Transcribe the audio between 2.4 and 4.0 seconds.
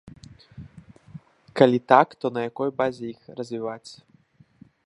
якой базе іх развіваць?